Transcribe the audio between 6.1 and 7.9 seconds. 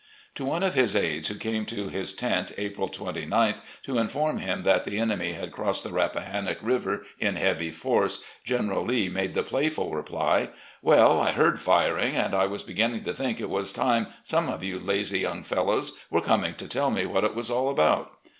hannock River in heavy